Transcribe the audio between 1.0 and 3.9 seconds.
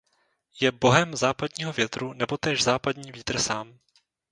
západního větru nebo též západní vítr sám.